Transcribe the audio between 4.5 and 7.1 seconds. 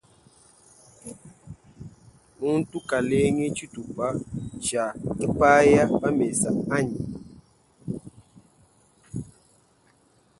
tshia kpaya pamesa anyi.